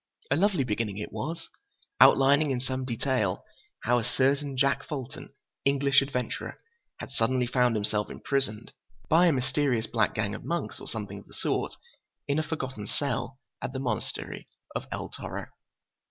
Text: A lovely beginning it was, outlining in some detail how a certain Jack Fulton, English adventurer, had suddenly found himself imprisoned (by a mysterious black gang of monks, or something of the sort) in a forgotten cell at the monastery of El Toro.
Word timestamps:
A 0.31 0.35
lovely 0.35 0.63
beginning 0.63 0.97
it 0.97 1.13
was, 1.13 1.47
outlining 1.99 2.49
in 2.49 2.59
some 2.59 2.85
detail 2.85 3.45
how 3.83 3.99
a 3.99 4.03
certain 4.03 4.57
Jack 4.57 4.81
Fulton, 4.83 5.29
English 5.63 6.01
adventurer, 6.01 6.59
had 6.97 7.11
suddenly 7.11 7.45
found 7.45 7.75
himself 7.75 8.09
imprisoned 8.09 8.71
(by 9.09 9.27
a 9.27 9.31
mysterious 9.31 9.85
black 9.85 10.15
gang 10.15 10.33
of 10.33 10.43
monks, 10.43 10.79
or 10.79 10.87
something 10.87 11.19
of 11.19 11.27
the 11.27 11.35
sort) 11.35 11.75
in 12.27 12.39
a 12.39 12.41
forgotten 12.41 12.87
cell 12.87 13.37
at 13.61 13.73
the 13.73 13.79
monastery 13.79 14.47
of 14.75 14.87
El 14.91 15.09
Toro. 15.09 15.49